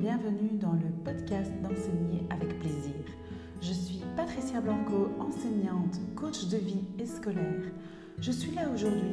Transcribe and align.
bienvenue 0.00 0.56
dans 0.58 0.72
le 0.72 0.88
podcast 1.04 1.52
d'enseigner 1.62 2.24
avec 2.30 2.58
plaisir. 2.58 2.94
Je 3.60 3.74
suis 3.74 4.00
Patricia 4.16 4.62
Blanco, 4.62 5.10
enseignante, 5.18 6.00
coach 6.16 6.46
de 6.48 6.56
vie 6.56 6.84
et 6.98 7.04
scolaire. 7.04 7.70
Je 8.18 8.32
suis 8.32 8.54
là 8.54 8.62
aujourd'hui 8.72 9.12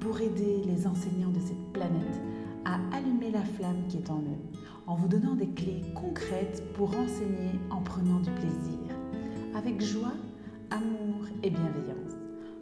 pour 0.00 0.20
aider 0.20 0.64
les 0.66 0.86
enseignants 0.86 1.30
de 1.30 1.40
cette 1.40 1.72
planète 1.72 2.20
à 2.66 2.74
allumer 2.94 3.30
la 3.30 3.40
flamme 3.40 3.86
qui 3.88 3.96
est 3.96 4.10
en 4.10 4.18
eux, 4.18 4.60
en 4.86 4.96
vous 4.96 5.08
donnant 5.08 5.34
des 5.34 5.48
clés 5.48 5.80
concrètes 5.94 6.62
pour 6.74 6.90
enseigner 6.90 7.58
en 7.70 7.80
prenant 7.80 8.20
du 8.20 8.30
plaisir, 8.32 8.78
avec 9.54 9.80
joie, 9.80 10.12
amour 10.70 11.24
et 11.42 11.48
bienveillance. 11.48 12.16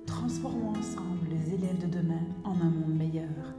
Transformons 0.07 0.71
ensemble 0.71 1.27
les 1.31 1.55
élèves 1.55 1.81
de 1.81 1.99
demain 1.99 2.23
en 2.45 2.53
un 2.53 2.71
monde 2.71 2.97
meilleur. 2.97 3.57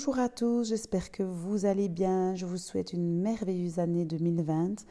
Bonjour 0.00 0.18
à 0.18 0.30
tous, 0.30 0.66
j'espère 0.66 1.10
que 1.10 1.22
vous 1.22 1.66
allez 1.66 1.90
bien. 1.90 2.34
Je 2.34 2.46
vous 2.46 2.56
souhaite 2.56 2.94
une 2.94 3.20
merveilleuse 3.20 3.78
année 3.78 4.06
2020. 4.06 4.86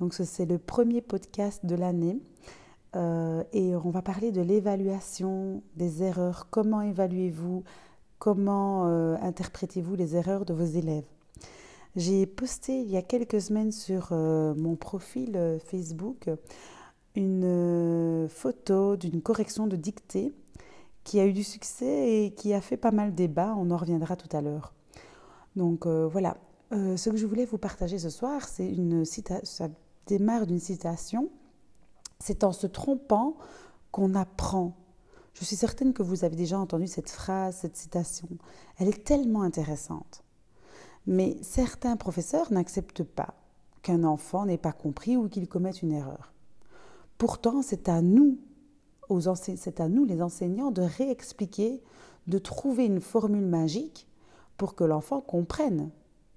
Donc, 0.00 0.14
c'est 0.14 0.46
le 0.46 0.58
premier 0.58 1.00
podcast 1.00 1.64
de 1.64 1.76
l'année. 1.76 2.18
Euh, 2.96 3.44
et 3.52 3.76
on 3.76 3.90
va 3.90 4.02
parler 4.02 4.32
de 4.32 4.40
l'évaluation 4.40 5.62
des 5.76 6.02
erreurs. 6.02 6.48
Comment 6.50 6.82
évaluez-vous? 6.82 7.62
Comment 8.18 8.88
euh, 8.88 9.14
interprétez-vous 9.22 9.94
les 9.94 10.16
erreurs 10.16 10.44
de 10.44 10.54
vos 10.54 10.64
élèves? 10.64 11.06
J'ai 11.94 12.26
posté 12.26 12.80
il 12.80 12.90
y 12.90 12.96
a 12.96 13.02
quelques 13.02 13.40
semaines 13.40 13.70
sur 13.70 14.08
euh, 14.10 14.54
mon 14.56 14.74
profil 14.74 15.60
Facebook 15.64 16.28
une 17.14 18.26
photo 18.28 18.96
d'une 18.96 19.22
correction 19.22 19.68
de 19.68 19.76
dictée 19.76 20.32
qui 21.04 21.20
a 21.20 21.26
eu 21.26 21.32
du 21.32 21.44
succès 21.44 22.24
et 22.24 22.34
qui 22.34 22.52
a 22.54 22.60
fait 22.60 22.76
pas 22.76 22.90
mal 22.90 23.14
débat. 23.14 23.54
On 23.56 23.70
en 23.70 23.76
reviendra 23.76 24.16
tout 24.16 24.34
à 24.36 24.40
l'heure. 24.40 24.74
Donc 25.56 25.86
euh, 25.86 26.06
voilà, 26.06 26.36
euh, 26.72 26.96
ce 26.96 27.10
que 27.10 27.16
je 27.16 27.26
voulais 27.26 27.46
vous 27.46 27.58
partager 27.58 27.98
ce 27.98 28.10
soir, 28.10 28.46
c'est 28.48 28.68
une 28.68 29.04
citation, 29.04 29.44
ça 29.44 29.68
démarre 30.06 30.46
d'une 30.46 30.60
citation. 30.60 31.30
C'est 32.20 32.44
en 32.44 32.52
se 32.52 32.66
trompant 32.66 33.36
qu'on 33.90 34.14
apprend. 34.14 34.76
Je 35.34 35.44
suis 35.44 35.56
certaine 35.56 35.92
que 35.92 36.02
vous 36.02 36.24
avez 36.24 36.36
déjà 36.36 36.58
entendu 36.58 36.86
cette 36.86 37.10
phrase, 37.10 37.56
cette 37.56 37.76
citation. 37.76 38.28
Elle 38.78 38.88
est 38.88 39.04
tellement 39.04 39.42
intéressante. 39.42 40.24
Mais 41.06 41.38
certains 41.42 41.96
professeurs 41.96 42.52
n'acceptent 42.52 43.04
pas 43.04 43.34
qu'un 43.82 44.04
enfant 44.04 44.46
n'ait 44.46 44.58
pas 44.58 44.72
compris 44.72 45.16
ou 45.16 45.28
qu'il 45.28 45.48
commette 45.48 45.82
une 45.82 45.92
erreur. 45.92 46.32
Pourtant, 47.16 47.62
c'est 47.62 47.88
à 47.88 48.02
nous 48.02 48.38
c'est 49.34 49.80
à 49.80 49.88
nous, 49.88 50.04
les 50.04 50.22
enseignants, 50.22 50.70
de 50.70 50.82
réexpliquer, 50.82 51.82
de 52.26 52.38
trouver 52.38 52.84
une 52.86 53.00
formule 53.00 53.46
magique 53.46 54.06
pour 54.56 54.74
que 54.74 54.84
l'enfant 54.84 55.20
comprenne, 55.20 55.90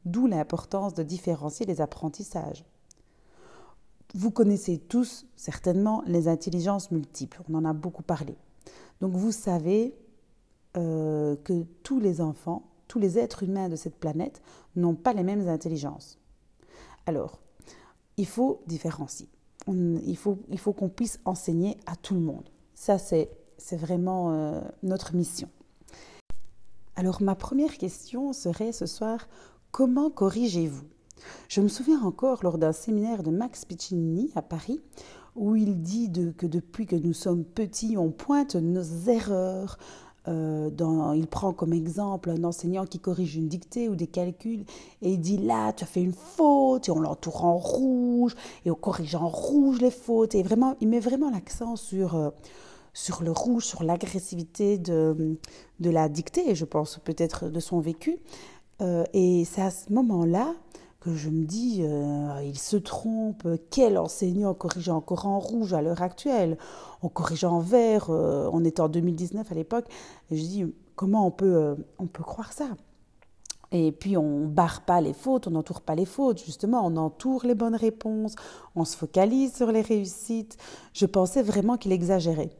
d'où 0.05 0.28
l'importance 0.28 0.94
de 0.94 1.03
différencier 1.03 1.66
les 1.66 1.81
apprentissages. 1.81 2.66
Vous 4.13 4.31
connaissez 4.31 4.78
tous 4.78 5.25
certainement 5.36 6.03
les 6.05 6.28
intelligences 6.28 6.91
multiples, 6.91 7.41
on 7.50 7.55
en 7.55 7.66
a 7.66 7.73
beaucoup 7.73 8.03
parlé. 8.03 8.36
Donc 9.00 9.13
vous 9.13 9.31
savez 9.31 9.95
euh, 10.78 11.35
que 11.44 11.63
tous 11.83 12.00
les 12.00 12.22
enfants, 12.22 12.63
tous 12.88 13.00
les 13.00 13.17
êtres 13.17 13.44
humains 13.44 13.69
de 13.69 13.75
cette 13.75 13.95
planète 13.95 14.41
n'ont 14.75 14.95
pas 14.95 15.13
les 15.13 15.23
mêmes 15.23 15.47
intelligences. 15.47 16.19
Alors, 17.06 17.39
il 18.17 18.28
faut 18.28 18.61
différencier. 18.67 19.28
il 19.67 20.17
faut, 20.17 20.38
il 20.50 20.59
faut 20.59 20.73
qu'on 20.73 20.89
puisse 20.89 21.19
enseigner 21.25 21.78
à 21.85 21.95
tout 21.95 22.13
le 22.13 22.19
monde. 22.19 22.50
Ça, 22.83 22.97
c'est 22.97 23.29
vraiment 23.73 24.31
euh, 24.31 24.59
notre 24.81 25.13
mission. 25.13 25.49
Alors 26.95 27.21
ma 27.21 27.35
première 27.35 27.77
question 27.77 28.33
serait 28.33 28.71
ce 28.71 28.88
soir, 28.88 29.28
comment 29.69 30.09
corrigez-vous? 30.09 30.85
Je 31.47 31.61
me 31.61 31.67
souviens 31.67 32.01
encore 32.01 32.39
lors 32.41 32.57
d'un 32.57 32.72
séminaire 32.72 33.22
de 33.22 33.29
Max 33.29 33.66
Piccinini 33.66 34.31
à 34.33 34.41
Paris, 34.41 34.81
où 35.35 35.56
il 35.56 35.79
dit 35.83 36.11
que 36.35 36.47
depuis 36.47 36.88
que 36.88 36.95
nous 36.95 37.13
sommes 37.13 37.44
petits, 37.44 37.97
on 38.00 38.09
pointe 38.09 38.56
nos 38.56 38.81
erreurs. 39.07 39.77
Euh, 40.27 40.72
il 41.16 41.27
prend 41.27 41.53
comme 41.53 41.73
exemple 41.73 42.31
un 42.31 42.44
enseignant 42.44 42.88
qui 42.88 42.97
corrige 42.97 43.35
une 43.35 43.47
dictée 43.47 43.89
ou 43.89 43.95
des 43.95 44.07
calculs 44.07 44.66
et 45.01 45.13
il 45.13 45.19
dit 45.19 45.38
là 45.38 45.73
tu 45.73 45.83
as 45.83 45.88
fait 45.88 46.03
une 46.03 46.13
faute 46.13 46.88
et 46.88 46.91
on 46.91 47.00
l'entoure 47.00 47.44
en 47.44 47.57
rouge 47.57 48.35
et 48.63 48.69
on 48.69 48.75
corrige 48.75 49.16
en 49.16 49.27
rouge 49.27 49.81
les 49.81 49.89
fautes 49.89 50.35
et 50.35 50.44
vraiment 50.44 50.75
il 50.79 50.89
met 50.89 51.00
vraiment 51.00 51.31
l'accent 51.31 51.75
sur 51.75 52.16
euh, 52.16 52.29
sur 52.94 53.24
le 53.24 53.31
rouge, 53.31 53.66
sur 53.66 53.84
l'agressivité 53.84 54.78
de, 54.78 55.40
de 55.79 55.90
la 55.90 56.09
dictée, 56.09 56.56
je 56.56 56.66
pense 56.66 57.00
peut-être 57.03 57.50
de 57.50 57.59
son 57.59 57.79
vécu. 57.79 58.18
Euh, 58.81 59.03
et 59.13 59.46
c'est 59.46 59.62
à 59.62 59.72
ce 59.72 59.91
moment-là 59.94 60.53
que 61.00 61.16
je 61.16 61.30
me 61.30 61.46
dis, 61.46 61.81
euh, 61.81 62.41
il 62.44 62.57
se 62.59 62.78
trompe, 62.78 63.47
quel 63.72 63.97
enseignant 63.97 64.53
corrige 64.53 64.90
encore 64.90 65.25
en 65.25 65.40
rouge 65.40 65.74
à 65.74 65.81
l'heure 65.81 66.01
actuelle 66.01 66.57
On 67.01 67.09
corrige 67.09 67.44
en 67.44 67.59
vert, 67.59 68.07
euh, 68.09 68.50
on 68.53 68.63
était 68.63 68.81
en 68.81 68.90
2019 68.90 69.51
à 69.51 69.56
l'époque, 69.56 69.85
et 70.30 70.38
je 70.38 70.44
dis, 70.44 70.66
comment 70.96 71.25
on 71.25 71.31
peut, 71.31 71.75
on 71.97 72.06
peut 72.06 72.24
croire 72.24 72.53
ça? 72.53 72.69
Et 73.72 73.91
puis 73.94 74.18
on 74.18 74.46
barre 74.46 74.81
pas 74.81 75.01
les 75.01 75.13
fautes, 75.13 75.47
on 75.47 75.51
n'entoure 75.51 75.81
pas 75.81 75.96
les 75.96 76.06
fautes, 76.06 76.44
justement, 76.44 76.85
on 76.85 76.97
entoure 76.97 77.46
les 77.46 77.56
bonnes 77.56 77.75
réponses, 77.75 78.35
on 78.75 78.85
se 78.85 78.97
focalise 78.97 79.56
sur 79.56 79.72
les 79.72 79.81
réussites. 79.81 80.57
Je 80.94 81.06
pensais 81.06 81.41
vraiment 81.41 81.78
qu'il 81.78 81.94
exagérait. 81.94 82.51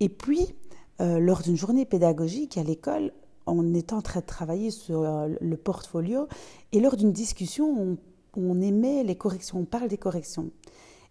Et 0.00 0.08
puis, 0.08 0.54
euh, 1.00 1.18
lors 1.18 1.42
d'une 1.42 1.56
journée 1.56 1.86
pédagogique 1.86 2.58
à 2.58 2.62
l'école, 2.62 3.12
on 3.46 3.74
était 3.74 3.94
en 3.94 4.02
train 4.02 4.20
de 4.20 4.26
travailler 4.26 4.70
sur 4.70 5.02
euh, 5.02 5.28
le 5.40 5.56
portfolio 5.56 6.26
et 6.72 6.80
lors 6.80 6.96
d'une 6.96 7.12
discussion, 7.12 7.96
on, 8.36 8.60
émet 8.60 9.02
les 9.04 9.16
corrections, 9.16 9.60
on 9.60 9.64
parle 9.64 9.88
des 9.88 9.98
corrections. 9.98 10.50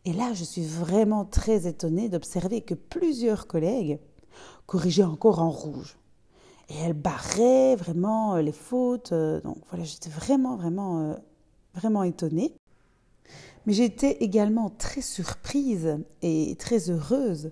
Et 0.06 0.14
là, 0.14 0.34
je 0.34 0.44
suis 0.44 0.64
vraiment 0.64 1.26
très 1.26 1.66
étonnée 1.68 2.10
d'observer 2.10 2.62
que 2.62 2.76
plusieurs 2.76 3.48
collègues 3.48 4.00
corrigeaient 4.68 5.04
encore 5.04 5.40
en 5.40 5.50
rouge. 5.50 5.98
Et 6.70 6.76
elles 6.76 6.94
barraient 6.94 7.76
vraiment 7.76 8.36
euh, 8.36 8.42
les 8.42 8.52
fautes. 8.52 9.14
Donc 9.14 9.58
voilà, 9.70 9.84
j'étais 9.84 10.10
vraiment, 10.10 10.58
vraiment, 10.58 11.16
vraiment 11.74 12.04
étonnée. 12.04 12.54
Mais 13.66 13.74
j'étais 13.74 14.18
également 14.20 14.70
très 14.70 15.02
surprise 15.02 15.98
et 16.22 16.56
très 16.60 16.92
heureuse 16.92 17.52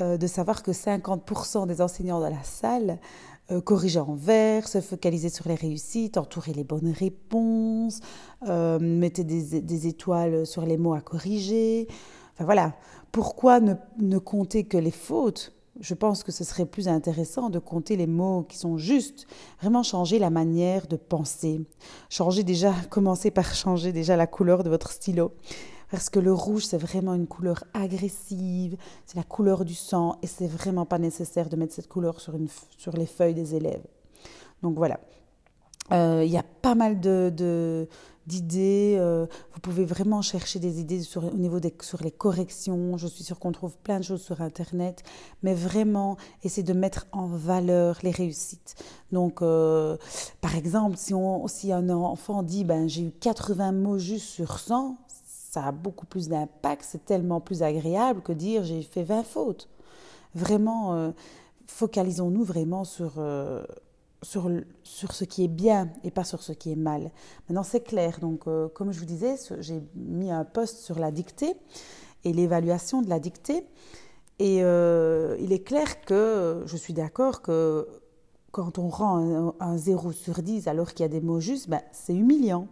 euh, 0.00 0.16
de 0.16 0.26
savoir 0.26 0.62
que 0.62 0.72
50% 0.72 1.66
des 1.66 1.80
enseignants 1.80 2.20
dans 2.20 2.30
la 2.30 2.42
salle 2.42 2.98
euh, 3.52 3.60
corrigeaient 3.60 4.00
en 4.00 4.14
vert, 4.14 4.66
se 4.66 4.80
focalisaient 4.80 5.28
sur 5.28 5.48
les 5.48 5.54
réussites, 5.54 6.16
entouraient 6.16 6.52
les 6.52 6.64
bonnes 6.64 6.90
réponses, 6.90 8.00
euh, 8.48 8.78
mettaient 8.80 9.22
des, 9.22 9.86
étoiles 9.86 10.46
sur 10.46 10.64
les 10.64 10.78
mots 10.78 10.94
à 10.94 11.00
corriger. 11.00 11.86
Enfin 12.32 12.44
voilà, 12.44 12.72
pourquoi 13.12 13.60
ne, 13.60 13.74
ne 13.98 14.18
compter 14.18 14.64
que 14.64 14.78
les 14.78 14.90
fautes? 14.90 15.52
Je 15.78 15.94
pense 15.94 16.22
que 16.22 16.32
ce 16.32 16.42
serait 16.42 16.66
plus 16.66 16.88
intéressant 16.88 17.50
de 17.50 17.58
compter 17.58 17.96
les 17.96 18.06
mots 18.06 18.44
qui 18.48 18.56
sont 18.56 18.78
justes, 18.78 19.26
vraiment 19.60 19.82
changer 19.82 20.18
la 20.18 20.30
manière 20.30 20.86
de 20.86 20.96
penser. 20.96 21.60
Changer 22.08 22.44
déjà, 22.44 22.72
commencer 22.90 23.30
par 23.30 23.54
changer 23.54 23.92
déjà 23.92 24.16
la 24.16 24.26
couleur 24.26 24.64
de 24.64 24.70
votre 24.70 24.90
stylo. 24.90 25.32
Parce 25.90 26.10
que 26.10 26.18
le 26.18 26.32
rouge, 26.32 26.64
c'est 26.64 26.78
vraiment 26.78 27.14
une 27.14 27.26
couleur 27.26 27.64
agressive, 27.74 28.76
c'est 29.06 29.16
la 29.16 29.22
couleur 29.22 29.64
du 29.64 29.74
sang, 29.74 30.18
et 30.22 30.26
c'est 30.26 30.46
vraiment 30.46 30.86
pas 30.86 30.98
nécessaire 30.98 31.48
de 31.48 31.56
mettre 31.56 31.74
cette 31.74 31.88
couleur 31.88 32.20
sur, 32.20 32.36
les 32.96 33.06
feuilles 33.06 33.34
des 33.34 33.54
élèves. 33.54 33.84
Donc 34.62 34.76
voilà. 34.76 35.00
Euh, 35.92 36.22
il 36.24 36.32
y 36.32 36.38
a 36.38 36.42
pas 36.42 36.74
mal 36.74 36.98
d'idées. 36.98 38.96
Euh, 38.98 39.26
vous 39.52 39.60
pouvez 39.60 39.84
vraiment 39.84 40.22
chercher 40.22 40.58
des 40.58 40.80
idées 40.80 41.02
sur, 41.02 41.26
au 41.26 41.36
niveau 41.36 41.60
des 41.60 41.74
sur 41.82 42.02
les 42.02 42.10
corrections. 42.10 42.96
Je 42.96 43.06
suis 43.06 43.22
sûre 43.22 43.38
qu'on 43.38 43.52
trouve 43.52 43.76
plein 43.76 43.98
de 43.98 44.04
choses 44.04 44.22
sur 44.22 44.40
Internet, 44.40 45.02
mais 45.42 45.54
vraiment 45.54 46.16
essayer 46.42 46.62
de 46.62 46.72
mettre 46.72 47.06
en 47.12 47.26
valeur 47.26 47.98
les 48.02 48.10
réussites. 48.12 48.76
Donc, 49.12 49.42
euh, 49.42 49.98
par 50.40 50.56
exemple, 50.56 50.96
si, 50.96 51.12
si 51.48 51.72
un 51.72 51.90
enfant 51.90 52.42
dit 52.42 52.64
ben, 52.64 52.88
j'ai 52.88 53.02
eu 53.02 53.10
80 53.10 53.72
mots 53.72 53.98
juste 53.98 54.26
sur 54.26 54.58
100, 54.58 54.96
ça 55.54 55.66
a 55.66 55.72
beaucoup 55.72 56.06
plus 56.06 56.28
d'impact, 56.28 56.84
c'est 56.84 57.04
tellement 57.04 57.40
plus 57.40 57.62
agréable 57.62 58.22
que 58.22 58.32
dire 58.32 58.64
j'ai 58.64 58.82
fait 58.82 59.04
20 59.04 59.22
fautes. 59.22 59.68
Vraiment, 60.34 60.94
euh, 60.94 61.12
focalisons-nous 61.68 62.42
vraiment 62.42 62.82
sur, 62.82 63.14
euh, 63.18 63.64
sur, 64.22 64.50
sur 64.82 65.12
ce 65.12 65.24
qui 65.24 65.44
est 65.44 65.48
bien 65.48 65.90
et 66.02 66.10
pas 66.10 66.24
sur 66.24 66.42
ce 66.42 66.50
qui 66.50 66.72
est 66.72 66.76
mal. 66.76 67.12
Maintenant, 67.48 67.62
c'est 67.62 67.84
clair. 67.84 68.18
Donc, 68.18 68.48
euh, 68.48 68.68
comme 68.68 68.90
je 68.90 68.98
vous 68.98 69.06
disais, 69.06 69.36
j'ai 69.60 69.80
mis 69.94 70.32
un 70.32 70.44
post 70.44 70.78
sur 70.78 70.98
la 70.98 71.12
dictée 71.12 71.54
et 72.24 72.32
l'évaluation 72.32 73.00
de 73.00 73.08
la 73.08 73.20
dictée. 73.20 73.64
Et 74.40 74.56
il 74.56 75.52
est 75.52 75.64
clair 75.64 76.00
que 76.00 76.64
je 76.66 76.76
suis 76.76 76.92
d'accord 76.92 77.42
que 77.42 77.86
quand 78.50 78.78
on 78.78 78.88
rend 78.88 79.54
un, 79.60 79.76
0 79.76 80.10
sur 80.10 80.42
10 80.42 80.66
alors 80.66 80.92
qu'il 80.92 81.04
y 81.04 81.06
a 81.06 81.08
des 81.08 81.20
mots 81.20 81.38
justes, 81.38 81.68
ben, 81.68 81.82
c'est 81.92 82.14
humiliant. 82.14 82.66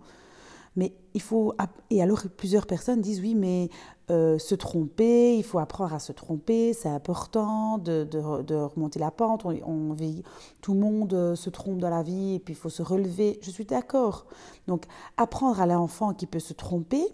Mais 0.77 0.95
il 1.15 1.21
faut. 1.21 1.55
Et 1.91 2.03
alors, 2.03 2.23
plusieurs 2.37 2.67
personnes 2.67 3.01
disent 3.01 3.21
oui, 3.21 3.35
mais 3.35 3.69
euh, 4.11 4.39
se 4.39 4.55
tromper, 4.55 5.37
il 5.37 5.45
faut 5.45 5.59
apprendre 5.59 5.95
à 5.95 5.99
se 5.99 6.13
tromper, 6.13 6.73
c'est 6.73 6.89
important 6.89 7.79
de, 7.79 8.05
de, 8.05 8.55
remonter 8.55 8.99
la 8.99 9.11
pente. 9.11 9.45
On, 9.45 9.93
vit, 9.93 10.23
tout 10.61 10.75
le 10.75 10.81
monde 10.81 11.15
euh, 11.15 11.35
se 11.35 11.51
trompe 11.51 11.79
dans 11.79 11.89
la 11.89 12.03
vie 12.03 12.35
et 12.35 12.39
puis 12.39 12.55
il 12.55 12.57
faut 12.57 12.69
se 12.69 12.83
relever. 12.83 13.39
Je 13.43 13.51
suis 13.51 13.65
d'accord. 13.65 14.27
Donc, 14.67 14.87
apprendre 15.17 15.61
à 15.61 15.67
l'enfant 15.67 16.15
qui 16.15 16.27
peut 16.27 16.41
se 16.41 16.53
tromper, 16.53 17.05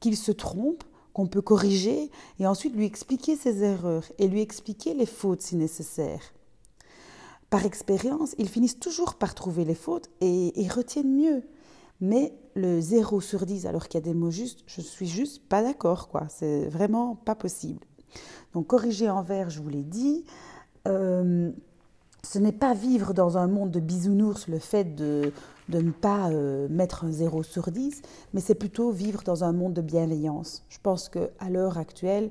qu'il 0.00 0.16
se 0.16 0.32
trompe, 0.32 0.84
qu'on 1.12 1.26
peut 1.26 1.42
corriger 1.42 2.10
et 2.38 2.46
ensuite 2.46 2.76
lui 2.76 2.86
expliquer 2.86 3.34
ses 3.34 3.64
erreurs 3.64 4.04
et 4.18 4.28
lui 4.28 4.40
expliquer 4.40 4.94
les 4.94 5.06
fautes 5.06 5.42
si 5.42 5.56
nécessaire. 5.56 6.20
Par 7.50 7.64
expérience, 7.64 8.34
ils 8.38 8.48
finissent 8.48 8.78
toujours 8.78 9.14
par 9.14 9.34
trouver 9.34 9.64
les 9.64 9.74
fautes 9.74 10.08
et, 10.20 10.62
et 10.62 10.68
retiennent 10.68 11.14
mieux. 11.14 11.42
Mais 12.00 12.32
le 12.54 12.80
0 12.80 13.20
sur 13.20 13.46
10, 13.46 13.66
alors 13.66 13.88
qu'il 13.88 14.00
y 14.00 14.02
a 14.02 14.06
des 14.06 14.14
mots 14.14 14.30
justes, 14.30 14.60
je 14.66 14.80
suis 14.80 15.06
juste 15.08 15.42
pas 15.48 15.62
d'accord, 15.62 16.08
quoi. 16.08 16.26
C'est 16.28 16.68
vraiment 16.68 17.16
pas 17.16 17.34
possible. 17.34 17.84
Donc, 18.54 18.68
corriger 18.68 19.10
en 19.10 19.22
vert, 19.22 19.50
je 19.50 19.60
vous 19.60 19.68
l'ai 19.68 19.82
dit. 19.82 20.24
Euh, 20.86 21.50
ce 22.24 22.38
n'est 22.38 22.52
pas 22.52 22.74
vivre 22.74 23.14
dans 23.14 23.38
un 23.38 23.46
monde 23.46 23.70
de 23.70 23.80
bisounours 23.80 24.48
le 24.48 24.58
fait 24.58 24.94
de, 24.94 25.32
de 25.68 25.80
ne 25.80 25.90
pas 25.90 26.30
euh, 26.30 26.68
mettre 26.68 27.04
un 27.04 27.12
0 27.12 27.42
sur 27.42 27.70
10, 27.70 28.02
mais 28.32 28.40
c'est 28.40 28.54
plutôt 28.54 28.90
vivre 28.90 29.22
dans 29.22 29.44
un 29.44 29.52
monde 29.52 29.74
de 29.74 29.82
bienveillance. 29.82 30.64
Je 30.68 30.78
pense 30.82 31.08
qu'à 31.08 31.50
l'heure 31.50 31.78
actuelle, 31.78 32.30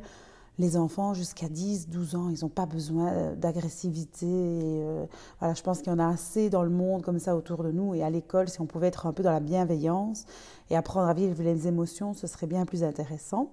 les 0.60 0.76
enfants 0.76 1.14
jusqu'à 1.14 1.50
10, 1.50 1.90
12 1.90 2.16
ans, 2.16 2.30
ils 2.30 2.40
n'ont 2.42 2.50
pas 2.50 2.66
besoin 2.66 3.12
euh, 3.12 3.36
d'agressivité. 3.36 4.26
Euh, 4.28 5.06
voilà, 5.40 5.54
je 5.54 5.62
pense 5.62 5.80
qu'il 5.80 5.92
y 5.92 5.96
en 5.96 6.00
a 6.00 6.08
assez 6.08 6.50
dans 6.50 6.64
le 6.64 6.70
monde 6.70 7.04
comme 7.04 7.20
ça 7.20 7.36
autour 7.36 7.64
de 7.64 7.72
nous. 7.72 7.94
Et 7.94 8.04
à 8.04 8.10
l'école, 8.10 8.50
si 8.50 8.60
on 8.60 8.66
pouvait 8.66 8.88
être 8.88 9.06
un 9.06 9.14
peu 9.14 9.24
dans 9.24 9.32
la 9.32 9.40
bienveillance 9.40 10.26
et 10.70 10.76
apprendre 10.76 11.08
à 11.08 11.14
vivre 11.14 11.42
les 11.44 11.68
émotions, 11.68 12.14
ce 12.14 12.28
serait 12.28 12.48
bien 12.48 12.66
plus 12.66 12.84
intéressant. 12.84 13.52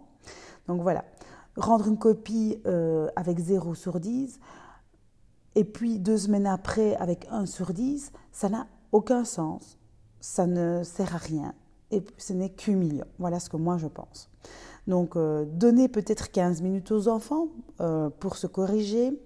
Donc 0.66 0.80
voilà, 0.80 1.04
rendre 1.56 1.88
une 1.88 1.98
copie 1.98 2.58
euh, 2.66 3.08
avec 3.16 3.38
0 3.38 3.74
sur 3.74 4.00
10 4.00 4.40
et 5.56 5.64
puis 5.64 5.98
deux 5.98 6.18
semaines 6.18 6.46
après 6.46 6.96
avec 6.96 7.26
1 7.30 7.46
sur 7.46 7.72
10, 7.72 8.12
ça 8.32 8.48
n'a 8.48 8.66
aucun 8.92 9.24
sens. 9.24 9.78
Ça 10.20 10.46
ne 10.46 10.82
sert 10.84 11.14
à 11.14 11.18
rien. 11.18 11.54
Et 11.90 12.02
ce 12.16 12.32
n'est 12.32 12.50
qu'humiliant. 12.50 13.06
Voilà 13.18 13.38
ce 13.40 13.50
que 13.50 13.58
moi 13.58 13.76
je 13.76 13.86
pense. 13.86 14.30
Donc, 14.86 15.16
euh, 15.16 15.44
donner 15.46 15.88
peut-être 15.88 16.30
15 16.30 16.62
minutes 16.62 16.92
aux 16.92 17.08
enfants 17.08 17.48
euh, 17.80 18.10
pour 18.20 18.36
se 18.36 18.46
corriger 18.46 19.18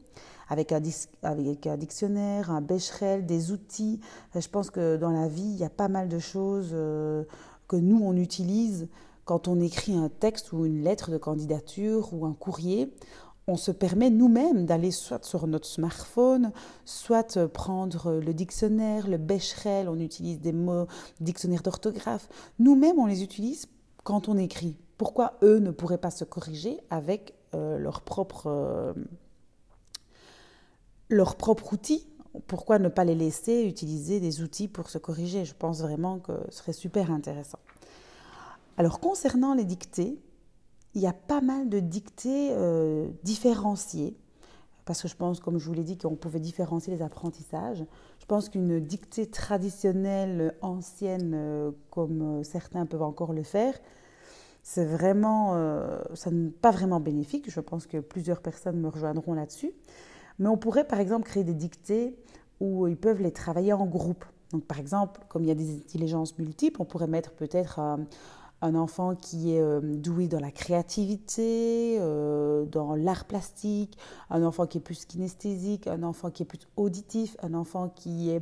avec 0.49 0.73
un, 0.73 0.81
dictionnaire, 0.81 2.51
un 2.51 2.61
bécherel, 2.61 3.27
des 3.27 3.51
outils. 3.51 4.01
Euh, 4.35 4.41
je 4.41 4.49
pense 4.49 4.71
que 4.71 4.97
dans 4.97 5.11
la 5.11 5.29
vie, 5.29 5.43
il 5.43 5.57
y 5.57 5.65
a 5.65 5.71
pas 5.71 5.89
mal 5.89 6.09
de 6.09 6.19
choses 6.19 6.71
que 6.71 7.77
nous, 7.77 8.01
on 8.03 8.17
utilise 8.17 8.89
quand 9.25 9.47
on 9.49 9.61
écrit 9.61 9.95
un 9.95 10.09
texte 10.09 10.53
ou 10.53 10.65
une 10.65 10.83
lettre 10.83 11.11
de 11.11 11.19
candidature 11.19 12.15
ou 12.15 12.25
un 12.25 12.33
courrier. 12.33 12.95
On 13.47 13.57
se 13.57 13.71
permet 13.71 14.11
nous-mêmes 14.11 14.65
d'aller 14.65 14.91
soit 14.91 15.25
sur 15.25 15.47
notre 15.47 15.67
smartphone, 15.67 16.53
soit 16.85 17.49
prendre 17.49 18.13
le 18.13 18.33
dictionnaire, 18.33 19.09
le 19.09 19.17
bécherel, 19.17 19.89
on 19.89 19.99
utilise 19.99 20.39
des 20.41 20.53
mots, 20.53 20.87
dictionnaire 21.21 21.63
d'orthographe. 21.63 22.29
Nous-mêmes, 22.59 22.99
on 22.99 23.07
les 23.07 23.23
utilise 23.23 23.67
quand 24.05 24.29
on 24.29 24.37
écrit 24.39 24.79
pourquoi 24.99 25.35
eux 25.43 25.61
ne 25.61 25.71
pourraient 25.71 25.97
pas 25.97 26.11
se 26.11 26.25
corriger 26.25 26.81
avec 26.91 27.35
euh, 27.55 27.79
leur, 27.79 28.03
propre, 28.03 28.49
euh, 28.49 28.93
leur 31.09 31.37
propre 31.37 31.73
outil? 31.73 32.07
Pourquoi 32.49 32.79
ne 32.79 32.89
pas 32.89 33.05
les 33.05 33.15
laisser 33.15 33.63
utiliser 33.63 34.21
des 34.21 34.43
outils 34.43 34.69
pour 34.69 34.91
se 34.91 34.99
corriger? 34.99 35.45
Je 35.45 35.55
pense 35.55 35.81
vraiment 35.81 36.19
que 36.19 36.33
ce 36.51 36.59
serait 36.59 36.73
super 36.73 37.13
intéressant. 37.13 37.61
Alors 38.77 38.99
concernant 39.01 39.55
les 39.55 39.65
dictées, 39.65 40.19
il 40.95 41.01
y 41.01 41.07
a 41.07 41.13
pas 41.13 41.41
mal 41.41 41.69
de 41.69 41.79
dictées 41.79 42.51
euh, 42.51 43.09
différenciées, 43.23 44.17
parce 44.85 45.03
que 45.03 45.09
je 45.09 45.15
pense, 45.15 45.39
comme 45.39 45.59
je 45.59 45.67
vous 45.67 45.75
l'ai 45.75 45.85
dit, 45.85 45.97
qu'on 45.97 46.17
pouvait 46.17 46.41
différencier 46.41 46.93
les 46.93 47.03
apprentissages. 47.03 47.85
Je 48.19 48.27
pense 48.27 48.49
qu'une 48.49 48.81
dictée 48.81 49.27
traditionnelle, 49.27 50.55
ancienne, 50.63 51.73
comme 51.91 52.43
certains 52.43 52.87
peuvent 52.87 53.03
encore 53.03 53.33
le 53.35 53.43
faire, 53.43 53.75
c'est 54.63 54.85
vraiment, 54.85 55.55
euh, 55.55 55.99
ça 56.15 56.31
n'est 56.31 56.51
pas 56.51 56.71
vraiment 56.71 57.01
bénéfique. 57.01 57.51
Je 57.51 57.61
pense 57.61 57.87
que 57.87 57.99
plusieurs 57.99 58.41
personnes 58.41 58.81
me 58.81 58.89
rejoindront 58.89 59.35
là-dessus. 59.35 59.73
Mais 60.39 60.49
on 60.49 60.57
pourrait 60.57 60.87
par 60.87 61.01
exemple 61.01 61.27
créer 61.27 61.45
des 61.45 61.55
dictées 61.55 62.17
où 62.61 62.87
ils 62.87 62.97
peuvent 62.97 63.23
les 63.23 63.33
travailler 63.33 63.73
en 63.73 63.87
groupe. 63.87 64.25
Donc 64.53 64.65
par 64.65 64.79
exemple, 64.79 65.21
comme 65.29 65.45
il 65.45 65.49
y 65.49 65.53
a 65.53 65.55
des 65.55 65.77
intelligences 65.77 66.39
multiples, 66.39 66.81
on 66.81 66.85
pourrait 66.85 67.07
mettre 67.07 67.33
peut-être 67.33 67.79
un, 67.81 68.07
enfant 68.75 69.15
qui 69.15 69.55
est 69.55 69.61
euh, 69.61 69.81
doué 69.81 70.27
dans 70.27 70.41
la 70.41 70.51
créativité, 70.51 71.99
euh, 72.01 72.65
dans 72.65 72.95
l'art 72.95 73.25
plastique, 73.25 73.97
un 74.31 74.43
enfant 74.43 74.67
qui 74.67 74.79
est 74.79 74.81
plus 74.83 75.05
kinesthésique, 75.05 75.87
un 75.87 76.03
enfant 76.03 76.31
qui 76.31 76.43
est 76.43 76.47
plus 76.47 76.67
auditif, 76.77 77.37
un 77.43 77.55
enfant 77.55 77.89
qui 77.89 78.31
est 78.31 78.41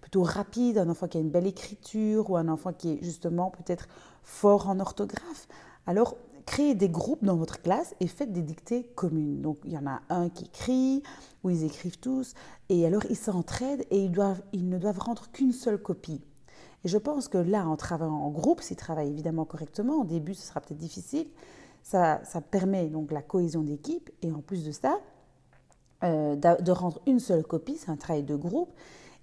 plutôt 0.00 0.22
rapide, 0.22 0.78
un 0.78 0.88
enfant 0.88 1.06
qui 1.06 1.18
a 1.18 1.20
une 1.20 1.30
belle 1.30 1.46
écriture 1.46 2.30
ou 2.30 2.36
un 2.36 2.48
enfant 2.48 2.72
qui 2.72 2.92
est 2.92 2.98
justement 3.02 3.50
peut-être 3.50 3.88
fort 4.28 4.68
en 4.68 4.78
orthographe. 4.78 5.48
Alors, 5.86 6.16
créez 6.44 6.74
des 6.74 6.88
groupes 6.88 7.24
dans 7.24 7.36
votre 7.36 7.60
classe 7.60 7.94
et 8.00 8.06
faites 8.06 8.32
des 8.32 8.42
dictées 8.42 8.84
communes. 8.94 9.40
Donc, 9.40 9.58
il 9.64 9.72
y 9.72 9.78
en 9.78 9.86
a 9.86 10.02
un 10.10 10.28
qui 10.28 10.44
écrit, 10.44 11.02
ou 11.42 11.50
ils 11.50 11.64
écrivent 11.64 11.98
tous, 11.98 12.34
et 12.68 12.86
alors 12.86 13.04
ils 13.08 13.16
s'entraident 13.16 13.84
et 13.90 14.04
ils, 14.04 14.12
doivent, 14.12 14.42
ils 14.52 14.68
ne 14.68 14.78
doivent 14.78 14.98
rendre 14.98 15.30
qu'une 15.32 15.52
seule 15.52 15.78
copie. 15.78 16.20
Et 16.84 16.88
je 16.88 16.98
pense 16.98 17.26
que 17.28 17.38
là, 17.38 17.66
en 17.66 17.76
travaillant 17.76 18.12
en 18.12 18.30
groupe, 18.30 18.60
s'ils 18.60 18.76
travaillent 18.76 19.10
évidemment 19.10 19.46
correctement, 19.46 19.96
au 19.96 20.04
début 20.04 20.34
ce 20.34 20.46
sera 20.46 20.60
peut-être 20.60 20.78
difficile, 20.78 21.26
ça, 21.82 22.20
ça, 22.24 22.40
permet 22.40 22.88
donc 22.88 23.10
la 23.10 23.22
cohésion 23.22 23.62
d'équipe, 23.62 24.10
et 24.22 24.30
en 24.30 24.40
plus 24.40 24.64
de 24.64 24.72
ça, 24.72 25.00
euh, 26.04 26.36
de 26.36 26.70
rendre 26.70 27.00
une 27.06 27.18
seule 27.18 27.44
copie, 27.44 27.78
c'est 27.78 27.90
un 27.90 27.96
travail 27.96 28.22
de 28.22 28.36
groupe, 28.36 28.70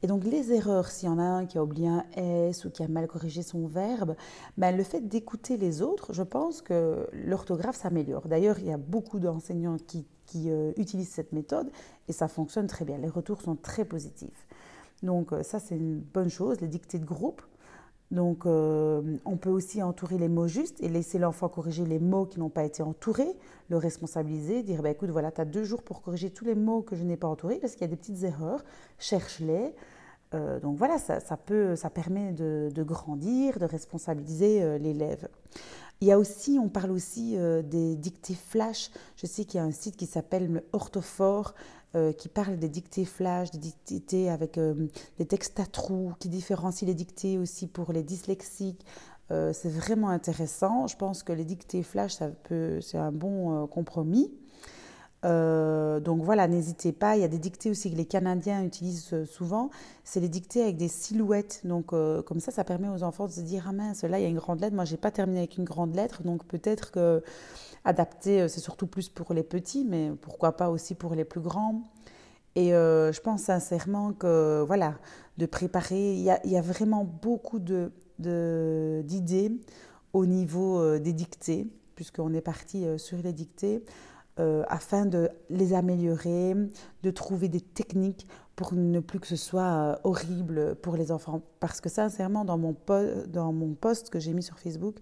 et 0.06 0.08
donc 0.08 0.24
les 0.24 0.54
erreurs, 0.54 0.92
s'il 0.92 1.10
y 1.10 1.12
en 1.12 1.18
a 1.18 1.24
un 1.24 1.48
qui 1.48 1.58
a 1.58 1.64
oublié 1.64 1.88
un 1.88 2.06
S 2.16 2.64
ou 2.64 2.70
qui 2.70 2.84
a 2.84 2.88
mal 2.88 3.08
corrigé 3.08 3.42
son 3.42 3.66
verbe, 3.66 4.16
ben, 4.56 4.78
le 4.78 4.84
fait 4.84 5.02
d'écouter 5.02 5.58
les 5.58 5.82
autres, 5.82 6.14
je 6.14 6.22
pense 6.22 6.62
que 6.62 7.08
l'orthographe 7.12 7.76
s'améliore. 7.76 8.28
D'ailleurs, 8.28 8.60
il 8.60 8.68
y 8.68 8.72
a 8.72 8.78
beaucoup 8.78 9.18
d'enseignants 9.18 9.78
qui, 9.88 10.06
euh, 10.46 10.74
utilisent 10.78 11.10
cette 11.10 11.34
méthode 11.34 11.72
et 12.08 12.14
ça 12.14 12.28
fonctionne 12.28 12.68
très 12.68 12.86
bien. 12.86 13.00
Les 13.00 13.10
retours 13.10 13.42
sont 13.42 13.56
très 13.56 13.84
positifs. 13.84 14.46
Donc 15.02 15.34
euh, 15.34 15.42
ça, 15.42 15.60
c'est 15.60 15.76
une 15.76 15.98
bonne 15.98 16.30
chose, 16.30 16.62
les 16.62 16.68
dictées 16.68 17.00
de 17.00 17.06
groupe. 17.06 17.42
Donc, 18.12 18.46
euh, 18.46 19.02
on 19.26 19.38
peut 19.38 19.50
aussi 19.50 19.82
entourer 19.82 20.20
les 20.20 20.30
mots 20.30 20.48
justes 20.48 20.80
et 20.82 20.90
laisser 20.90 21.18
l'enfant 21.18 21.50
corriger 21.50 21.86
les 21.86 21.98
mots 21.98 22.26
qui 22.26 22.40
n'ont 22.40 22.50
pas 22.50 22.64
été 22.64 22.84
entourés, 22.84 23.36
le 23.70 23.78
responsabiliser, 23.78 24.62
dire 24.62 24.84
bah, 24.84 24.92
écoute, 24.92 25.10
voilà, 25.10 25.32
tu 25.32 25.42
as 25.42 25.46
deux 25.46 25.64
jours 25.64 25.82
pour 25.82 26.04
corriger 26.04 26.30
tous 26.30 26.46
les 26.46 26.54
mots 26.54 26.84
que 26.84 26.96
je 26.96 27.04
n'ai 27.04 27.18
pas 27.18 27.28
entourés 27.28 27.58
parce 27.58 27.74
qu'il 27.74 27.82
y 27.82 27.86
a 27.86 27.88
des 27.88 27.96
petites 27.96 28.22
erreurs, 28.24 28.64
cherche-les. 29.00 29.74
Euh, 30.36 30.60
donc 30.60 30.78
voilà, 30.78 31.00
ça, 31.00 31.38
peut, 31.38 31.76
ça 31.76 31.90
permet 31.90 32.32
de, 32.32 32.84
grandir, 32.84 33.58
de 33.58 33.66
responsabiliser 33.66 34.62
euh, 34.62 34.78
l'élève. 34.78 35.28
Il 36.02 36.08
y 36.08 36.12
a 36.12 36.20
aussi, 36.20 36.60
on 36.62 36.68
parle 36.68 36.92
aussi 36.92 37.38
des 37.64 37.96
dictées 37.96 38.36
flash. 38.36 38.92
Je 39.16 39.26
sais 39.26 39.46
qu'il 39.46 39.60
y 39.60 39.64
a 39.64 39.64
un 39.64 39.72
site 39.72 39.96
qui 39.96 40.06
s'appelle 40.06 40.52
le 40.52 40.66
Orthophore 40.74 41.54
euh, 41.96 42.12
qui 42.12 42.28
parle 42.28 42.58
des 42.58 42.68
dictées 42.68 43.06
flash, 43.06 43.52
des 43.52 43.72
dictées 43.86 44.30
avec 44.30 44.58
euh, 44.58 44.88
des 45.18 45.26
textes 45.26 45.62
à 45.62 45.66
trous, 45.66 46.12
qui 46.20 46.28
différencient 46.28 46.86
les 46.86 46.94
dictées 46.94 47.38
aussi 47.38 47.68
pour 47.68 47.94
les 47.94 48.04
dyslexiques. 48.04 48.86
Euh, 49.32 49.54
c'est 49.54 49.70
vraiment 49.70 50.10
intéressant. 50.10 50.88
Je 50.88 50.98
pense 50.98 51.24
que 51.24 51.32
les 51.32 51.46
dictées 51.46 51.84
flash, 51.84 52.18
c'est 52.82 52.98
un 52.98 53.14
bon 53.14 53.66
compromis. 53.68 54.30
Donc 55.26 56.22
voilà, 56.22 56.48
n'hésitez 56.48 56.92
pas. 56.92 57.16
Il 57.16 57.22
y 57.22 57.24
a 57.24 57.28
des 57.28 57.40
dictées 57.40 57.72
aussi 57.72 57.92
que 57.92 57.96
les 57.96 58.06
Canadiens 58.06 58.64
utilisent 58.64 59.26
souvent. 59.26 59.72
C'est 60.04 60.20
les 60.20 60.30
dictées 60.30 60.62
avec 60.62 60.78
des 60.78 60.88
silhouettes. 60.88 61.62
Donc 61.64 61.88
comme 61.88 62.40
ça, 62.40 62.52
ça 62.52 62.64
permet 62.64 62.90
aux 62.90 63.04
enfants 63.04 63.26
de 63.26 63.32
se 63.32 63.42
dire 63.42 63.66
ah 63.68 63.72
mince, 63.72 64.04
là 64.04 64.20
il 64.20 64.24
y 64.24 64.26
a 64.26 64.30
une 64.30 64.38
grande 64.38 64.62
lettre. 64.62 64.76
Moi, 64.76 64.86
j'ai 64.86 64.98
pas 64.98 65.12
terminé 65.12 65.40
avec 65.40 65.58
une 65.58 65.64
grande 65.64 65.96
lettre, 65.96 66.22
donc 66.24 66.46
peut-être 66.46 66.92
que 66.92 67.24
adapté, 67.86 68.42
euh, 68.42 68.48
c'est 68.48 68.60
surtout 68.60 68.88
plus 68.88 69.08
pour 69.08 69.34
les 69.34 69.44
petits, 69.44 69.86
mais 69.86 70.12
pourquoi 70.22 70.58
pas 70.58 70.70
aussi 70.70 70.96
pour 70.96 71.16
les 71.16 71.24
plus 71.24 71.40
grands. 71.40 71.84
Et 72.56 72.74
euh, 72.74 73.12
je 73.12 73.22
pense 73.22 73.44
sincèrement 73.44 74.14
que, 74.14 74.64
voilà, 74.66 74.96
de 75.38 75.46
préparer, 75.46 76.14
il 76.16 76.22
y 76.22 76.58
a, 76.58 76.62
vraiment 76.62 77.04
beaucoup 77.04 77.60
de, 77.60 77.92
d'idées 78.18 79.52
au 80.14 80.26
niveau 80.26 80.80
euh, 80.80 81.00
des 81.00 81.14
dictées, 81.14 81.68
puisqu'on 81.96 82.34
est 82.34 82.42
parti 82.42 82.86
sur 82.98 83.18
les 83.20 83.34
dictées, 83.34 83.84
afin 84.38 85.06
de 85.06 85.30
les 85.50 85.74
améliorer, 85.74 86.56
de 87.04 87.12
trouver 87.12 87.48
des 87.48 87.62
techniques 87.62 88.28
pour 88.56 88.74
ne 88.74 89.00
plus 89.00 89.20
que 89.20 89.28
ce 89.28 89.36
soit 89.36 90.00
horrible 90.04 90.76
pour 90.76 90.98
les 90.98 91.12
enfants. 91.12 91.42
Parce 91.60 91.82
que 91.82 91.90
sincèrement, 91.90 92.46
dans 92.46 92.58
mon, 92.58 92.76
mon 93.34 93.74
post 93.74 94.10
que 94.10 94.20
j'ai 94.20 94.34
mis 94.34 94.44
sur 94.44 94.60
Facebook, 94.60 94.98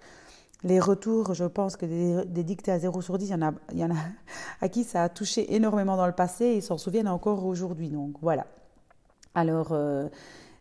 les 0.64 0.80
retours, 0.80 1.34
je 1.34 1.46
pense 1.46 1.76
que 1.76 1.86
des, 2.26 2.44
dictées 2.44 2.72
à 2.72 2.80
0 2.80 3.02
sur 3.02 3.18
10, 3.18 3.28
il 3.28 3.32
y, 3.32 3.36
en 3.36 3.42
a, 3.42 3.54
il 3.72 3.80
y 3.80 3.84
en 3.84 3.92
a 3.92 4.00
à 4.62 4.70
qui 4.70 4.84
ça 4.84 5.04
a 5.04 5.10
touché 5.10 5.54
énormément 5.56 5.98
dans 5.98 6.08
le 6.08 6.14
passé 6.14 6.46
et 6.46 6.62
s'en 6.62 6.78
souviennent 6.78 7.08
encore 7.08 7.46
aujourd'hui. 7.46 7.90
Donc 7.90 8.16
voilà. 8.22 8.48
Alors, 9.36 9.70
euh, 9.72 10.08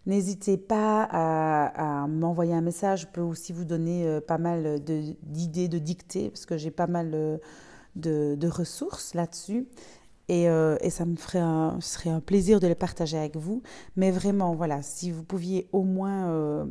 N'hésitez 0.05 0.57
pas 0.57 1.09
à, 1.13 2.07
m'envoyer 2.09 2.55
un 2.55 2.61
message. 2.61 3.03
Je 3.03 3.07
peux 3.07 3.21
aussi 3.21 3.53
vous 3.53 3.65
donner 3.65 4.05
euh, 4.05 4.21
pas 4.21 4.39
mal 4.39 4.81
d'idées, 4.83 5.69
de, 5.69 5.79
dictées, 5.79 6.31
parce 6.31 6.45
que 6.45 6.57
j'ai 6.57 6.73
pas 6.73 6.89
mal 6.89 7.13
euh, 7.15 7.39
de, 7.97 8.49
ressources 8.49 9.15
là-dessus. 9.15 9.69
Et, 10.29 10.49
euh, 10.49 10.77
et, 10.81 10.91
ça 10.91 11.05
me 11.05 11.17
ferait 11.17 11.41
un, 11.41 11.81
serait 11.81 12.11
un 12.11 12.21
plaisir 12.21 12.61
de 12.61 12.67
les 12.67 12.75
partager 12.75 13.19
avec 13.19 13.37
vous. 13.37 13.63
Mais 13.97 14.11
vraiment, 14.11 14.55
voilà, 14.55 14.83
si 14.83 15.11
vous 15.11 15.25
pouviez 15.25 15.69
au 15.73 15.83
moins 15.83 16.67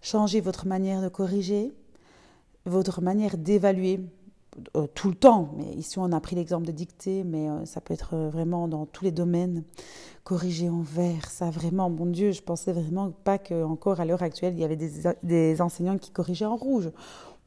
changer 0.00 0.40
votre 0.40 0.66
manière 0.66 1.02
de 1.02 1.08
corriger, 1.08 1.72
votre 2.66 3.00
manière 3.00 3.36
d'évaluer 3.36 4.00
euh, 4.76 4.86
tout 4.94 5.08
le 5.08 5.14
temps. 5.14 5.50
Mais 5.56 5.72
ici, 5.74 5.98
on 5.98 6.12
a 6.12 6.20
pris 6.20 6.36
l'exemple 6.36 6.66
de 6.66 6.72
dictée, 6.72 7.24
mais 7.24 7.48
euh, 7.48 7.64
ça 7.64 7.80
peut 7.80 7.94
être 7.94 8.14
euh, 8.14 8.30
vraiment 8.30 8.68
dans 8.68 8.86
tous 8.86 9.04
les 9.04 9.10
domaines. 9.10 9.64
Corriger 10.22 10.68
en 10.68 10.80
vert, 10.80 11.30
ça 11.30 11.50
vraiment, 11.50 11.90
mon 11.90 12.06
Dieu, 12.06 12.32
je 12.32 12.42
pensais 12.42 12.72
vraiment 12.72 13.10
pas 13.10 13.36
qu'encore 13.38 14.00
à 14.00 14.04
l'heure 14.04 14.22
actuelle, 14.22 14.54
il 14.54 14.60
y 14.60 14.64
avait 14.64 14.78
des, 15.22 15.60
enseignants 15.60 15.98
qui 15.98 16.10
corrigeaient 16.10 16.46
en 16.46 16.56
rouge. 16.56 16.90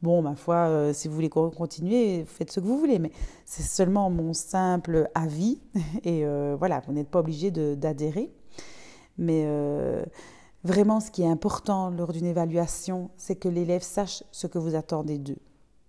Bon, 0.02 0.22
ma 0.22 0.36
foi, 0.36 0.92
si 0.92 1.08
vous 1.08 1.14
voulez 1.14 1.28
continuer, 1.28 2.24
faites 2.24 2.52
ce 2.52 2.60
que 2.60 2.66
vous 2.66 2.78
voulez, 2.78 3.00
mais 3.00 3.10
c'est 3.44 3.64
seulement 3.64 4.10
mon 4.10 4.32
simple 4.32 5.10
avis. 5.14 5.60
Et 6.04 6.24
voilà, 6.56 6.80
vous 6.86 6.92
n'êtes 6.92 7.08
pas 7.08 7.18
obligé 7.18 7.50
d'adhérer. 7.50 8.30
Mais 9.18 9.44
vraiment, 10.62 11.00
ce 11.00 11.10
qui 11.10 11.22
est 11.22 11.28
important 11.28 11.90
lors 11.90 12.12
d'une 12.12 12.26
évaluation, 12.26 13.10
c'est 13.16 13.34
que 13.34 13.48
l'élève 13.48 13.82
sache 13.82 14.22
ce 14.30 14.46
que 14.46 14.58
vous 14.58 14.76
attendez 14.76 15.18
d'eux. 15.18 15.38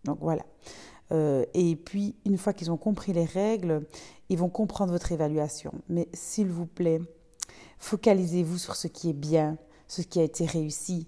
Donc 0.06 0.18
voilà. 0.22 0.44
Euh, 1.12 1.46
et 1.54 1.76
puis, 1.76 2.16
une 2.26 2.38
fois 2.38 2.54
qu'ils 2.54 2.72
ont 2.72 2.78
compris 2.78 3.14
les 3.14 3.26
règles, 3.26 3.86
ils 4.30 4.38
vont 4.38 4.50
comprendre 4.50 4.92
votre 4.92 5.12
évaluation. 5.12 5.74
Mais 5.90 6.08
s'il 6.14 6.48
vous 6.48 6.66
plaît, 6.66 7.00
focalisez-vous 7.80 8.58
sur 8.58 8.76
ce 8.76 8.88
qui 8.88 9.10
est 9.10 9.14
bien, 9.14 9.58
ce 9.88 10.02
qui 10.02 10.20
a 10.20 10.24
été 10.24 10.46
réussi. 10.46 11.08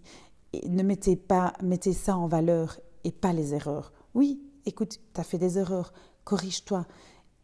Et 0.54 0.68
ne 0.68 0.84
mettez 0.84 1.16
pas, 1.16 1.54
mettez 1.62 1.94
ça 1.94 2.18
en 2.18 2.28
valeur 2.28 2.80
et 3.04 3.12
pas 3.12 3.34
les 3.34 3.54
erreurs. 3.54 3.92
Oui, 4.14 4.42
écoute, 4.66 5.00
tu 5.14 5.22
as 5.22 5.24
fait 5.24 5.38
des 5.38 5.58
erreurs, 5.58 5.94
corrige-toi. 6.24 6.86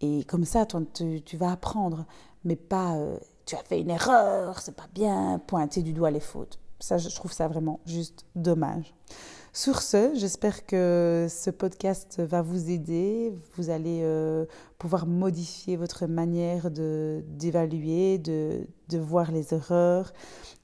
Et 0.01 0.23
comme 0.25 0.45
ça, 0.45 0.65
tu, 0.65 1.21
tu, 1.21 1.37
vas 1.37 1.51
apprendre. 1.51 2.05
Mais 2.43 2.55
pas, 2.55 2.95
euh, 2.95 3.17
tu 3.45 3.55
as 3.55 3.63
fait 3.63 3.81
une 3.81 3.89
erreur, 3.89 4.59
c'est 4.59 4.75
pas 4.75 4.87
bien, 4.93 5.39
pointer 5.47 5.81
du 5.81 5.93
doigt 5.93 6.11
les 6.11 6.19
fautes. 6.19 6.59
Ça, 6.79 6.98
je 6.98 7.10
trouve 7.10 7.31
ça 7.31 7.48
vraiment 7.48 7.79
juste 7.86 8.25
dommage. 8.36 8.93
Sur 9.57 9.81
ce, 9.81 10.12
j'espère 10.13 10.67
que 10.67 11.25
ce 11.27 11.50
podcast 11.50 12.19
va 12.22 12.43
vous 12.43 12.69
aider. 12.69 13.34
Vous 13.55 13.72
allez 13.72 14.01
euh, 14.03 14.46
pouvoir 14.77 15.07
modifier 15.07 15.77
votre 15.77 16.05
manière 16.05 16.69
d'évaluer, 16.69 18.19
de, 18.19 18.67
de, 18.89 18.98
voir 19.00 19.31
les 19.31 19.55
erreurs. 19.55 20.13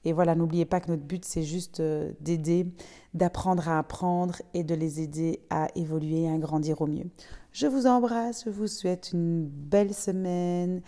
Et 0.06 0.14
voilà, 0.14 0.36
n'oubliez 0.36 0.66
pas 0.66 0.80
que 0.80 0.92
notre 0.92 1.02
but, 1.02 1.26
c'est 1.26 1.42
juste 1.42 1.80
euh, 1.80 2.12
d'aider, 2.20 2.68
d'apprendre 3.16 3.68
à 3.68 3.80
apprendre 3.80 4.36
et 4.54 4.64
de 4.64 4.76
les 4.76 5.02
aider 5.02 5.40
à 5.50 5.70
évoluer 5.76 6.26
et 6.26 6.30
à 6.30 6.38
grandir 6.38 6.82
au 6.82 6.86
mieux. 6.86 7.10
Je 7.52 7.66
vous 7.66 7.88
embrasse, 7.88 8.44
je 8.46 8.52
vous 8.52 8.68
souhaite 8.68 9.10
une 9.12 9.48
belle 9.48 9.96
semaine. 9.96 10.84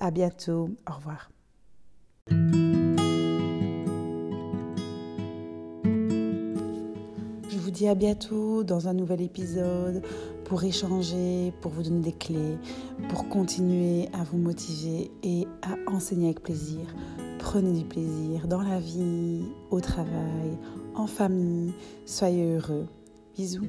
À 0.00 0.10
bientôt. 0.10 0.70
Au 0.88 0.94
revoir. 0.94 1.30
Dis 7.72 7.88
à 7.88 7.94
bientôt 7.94 8.62
dans 8.62 8.88
un 8.88 8.92
nouvel 8.92 9.22
épisode 9.22 10.02
pour 10.44 10.62
échanger, 10.62 11.52
pour 11.60 11.72
vous 11.72 11.82
donner 11.82 12.02
des 12.02 12.12
clés, 12.12 12.58
pour 13.08 13.28
continuer 13.28 14.08
à 14.12 14.22
vous 14.24 14.38
motiver 14.38 15.10
et 15.22 15.46
à 15.62 15.90
enseigner 15.90 16.26
avec 16.26 16.42
plaisir. 16.42 16.94
Prenez 17.38 17.72
du 17.72 17.84
plaisir 17.84 18.46
dans 18.46 18.62
la 18.62 18.78
vie, 18.78 19.42
au 19.70 19.80
travail, 19.80 20.58
en 20.94 21.06
famille. 21.06 21.72
Soyez 22.06 22.56
heureux. 22.56 22.86
Bisous. 23.34 23.66